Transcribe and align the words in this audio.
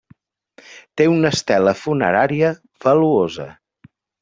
Té 1.01 1.07
una 1.17 1.31
estela 1.37 1.75
funerària 1.83 2.51
valuosa. 2.89 3.49